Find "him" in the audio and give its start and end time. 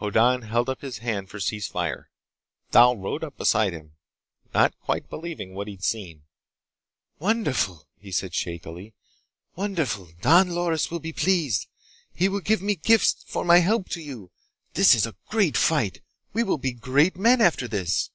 3.72-3.92